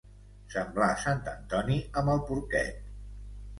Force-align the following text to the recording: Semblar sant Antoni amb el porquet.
Semblar 0.53 0.87
sant 1.03 1.21
Antoni 1.33 1.79
amb 2.03 2.17
el 2.17 2.25
porquet. 2.33 2.93